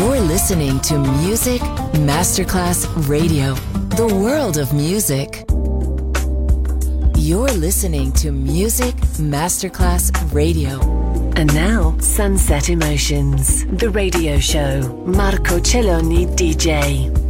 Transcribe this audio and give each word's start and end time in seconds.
You're 0.00 0.18
listening 0.18 0.80
to 0.80 0.98
Music 0.98 1.60
Masterclass 2.08 2.86
Radio, 3.06 3.52
the 3.98 4.06
world 4.06 4.56
of 4.56 4.72
music. 4.72 5.44
You're 7.14 7.52
listening 7.52 8.10
to 8.12 8.32
Music 8.32 8.94
Masterclass 9.18 10.10
Radio. 10.32 10.80
And 11.36 11.52
now, 11.54 11.98
Sunset 11.98 12.70
Emotions, 12.70 13.66
the 13.66 13.90
radio 13.90 14.38
show. 14.38 14.80
Marco 15.04 15.60
Celloni, 15.60 16.26
DJ. 16.34 17.29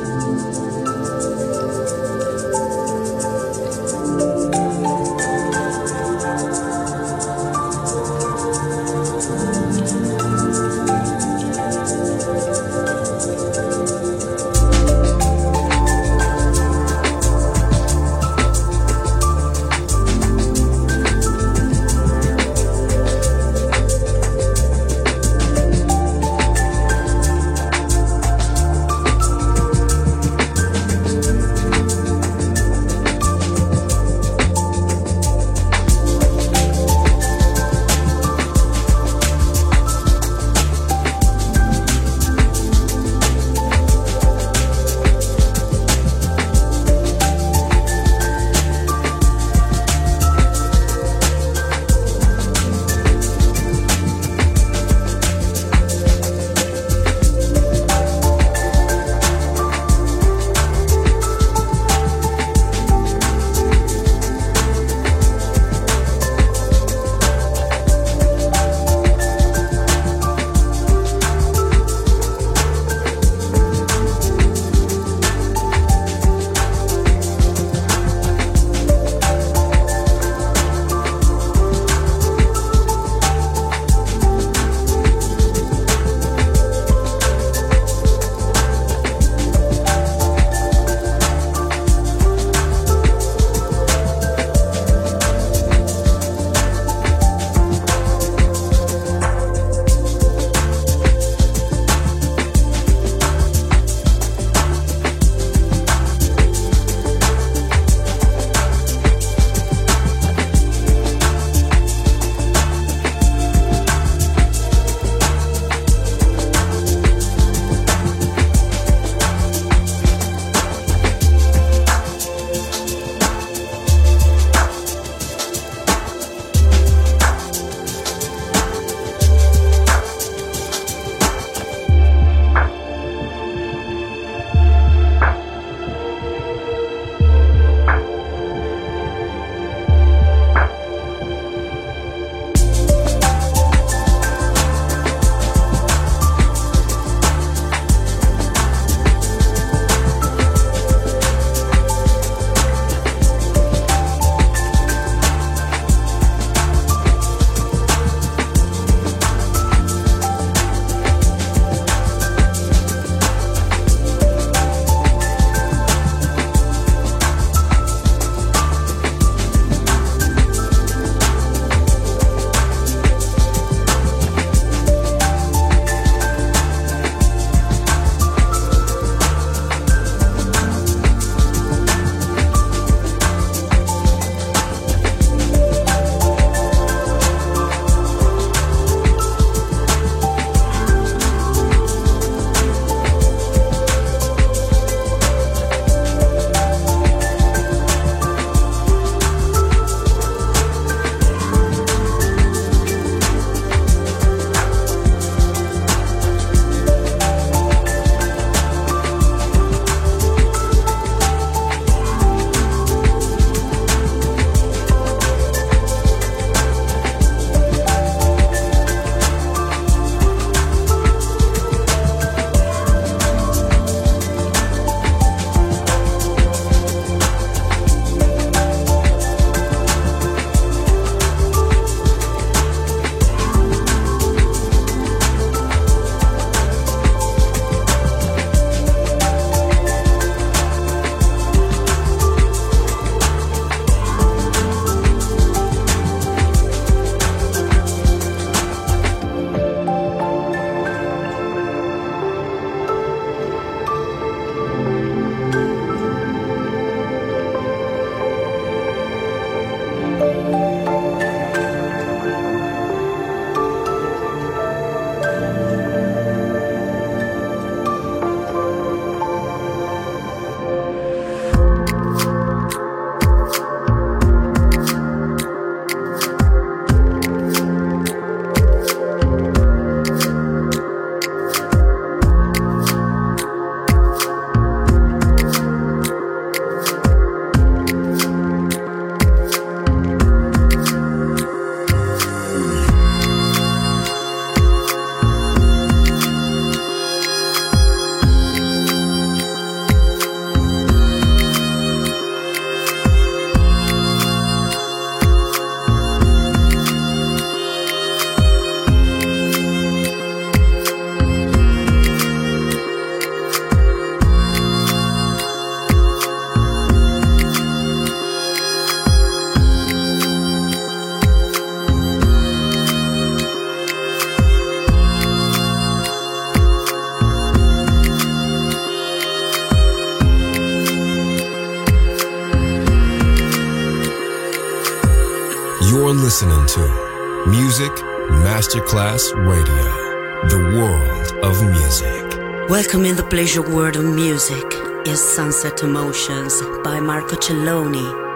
Listening 336.41 336.65
to 336.65 337.49
Music 337.49 337.91
Masterclass 338.29 339.31
Radio, 339.47 340.47
the 340.47 340.57
world 340.75 341.45
of 341.45 341.61
music. 341.69 342.67
Welcome 342.67 343.05
in 343.05 343.15
the 343.15 343.23
pleasure 343.23 343.61
world 343.61 343.95
of 343.95 344.05
music 344.05 344.65
is 345.05 345.21
Sunset 345.21 345.83
Emotions 345.83 346.59
by 346.83 346.99
Marco 346.99 347.35
Celloni. 347.35 348.30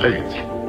faith. 0.00 0.59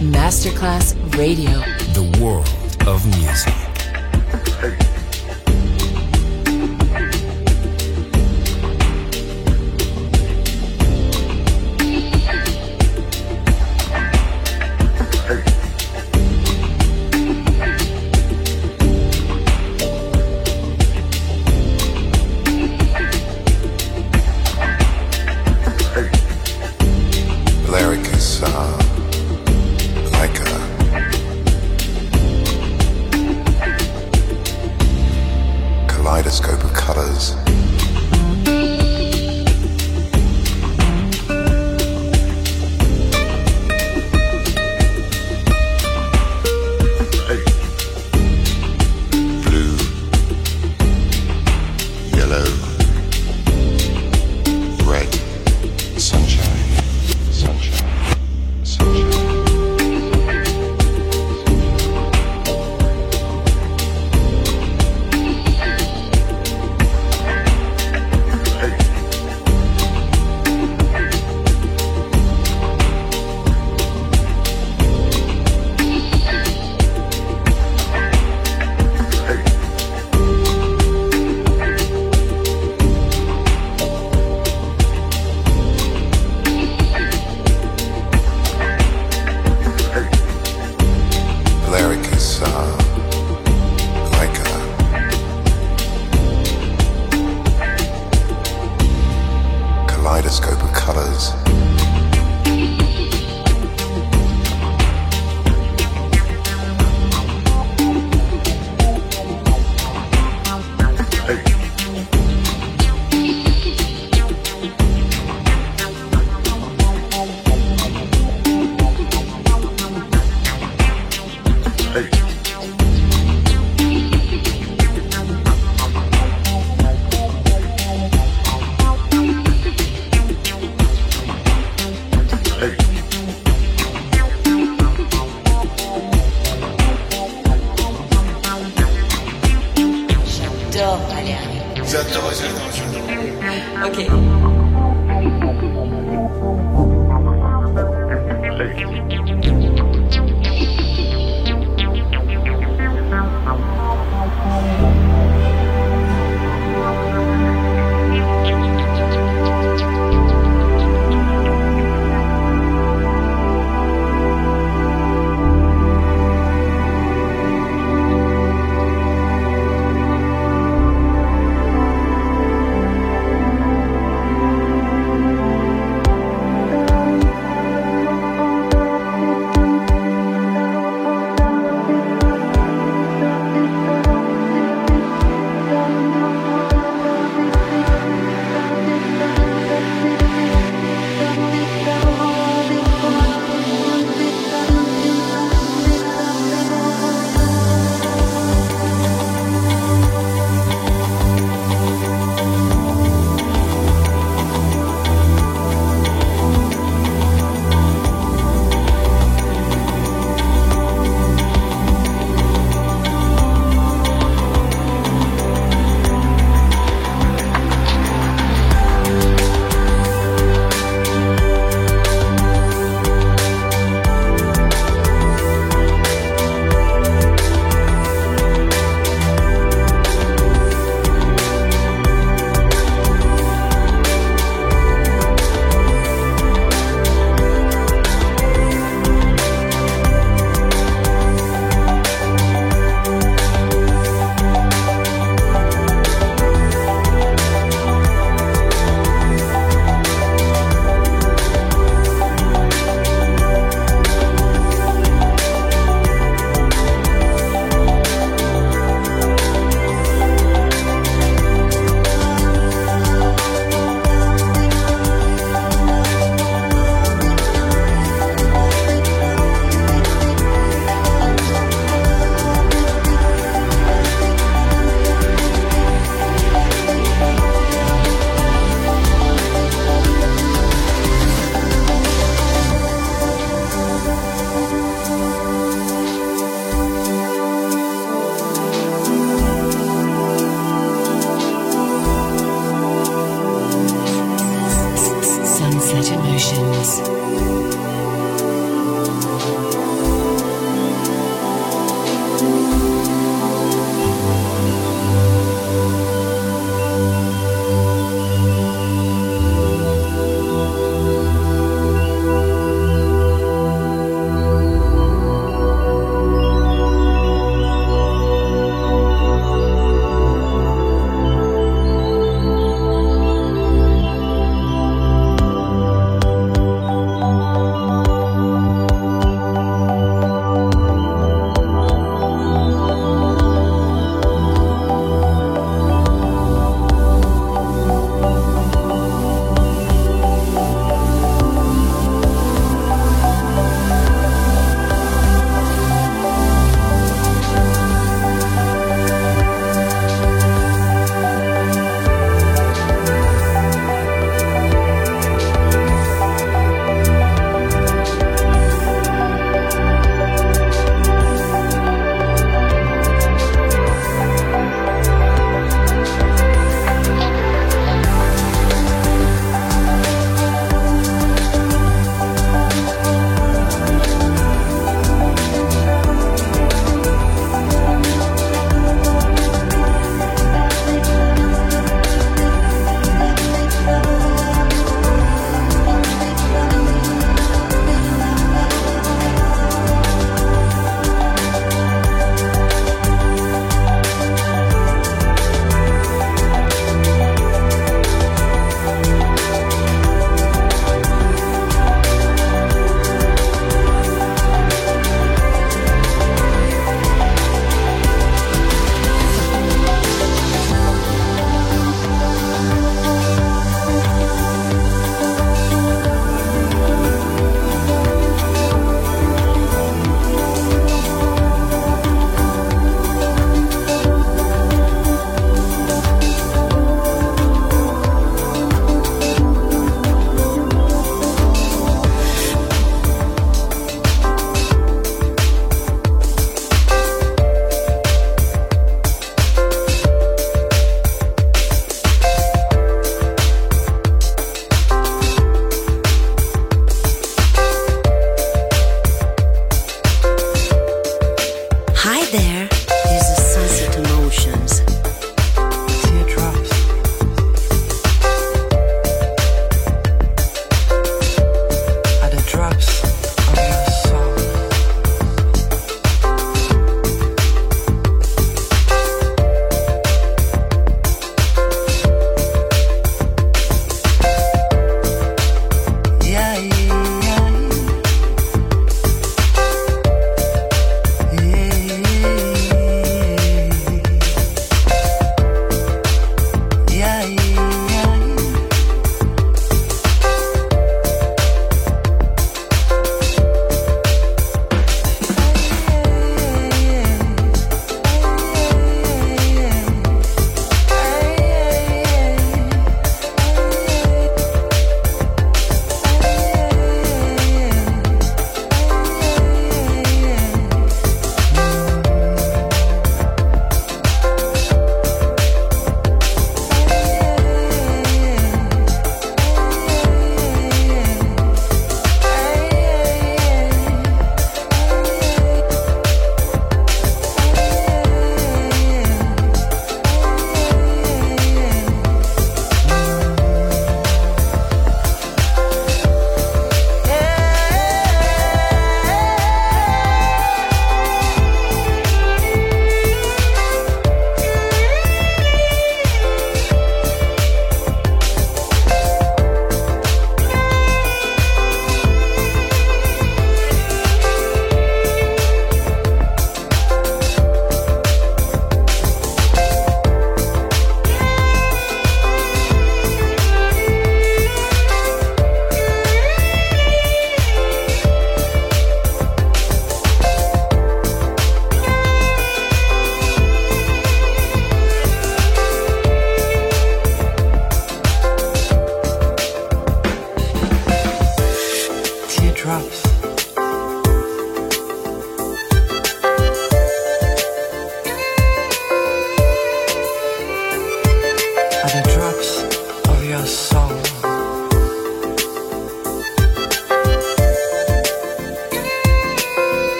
Masterclass 0.00 0.94
Radio, 1.18 1.60
the 1.92 2.18
world 2.18 2.48
of 2.88 3.04
music. 3.18 4.93